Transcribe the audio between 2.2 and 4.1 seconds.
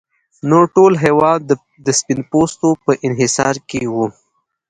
پوستو په انحصار کې و.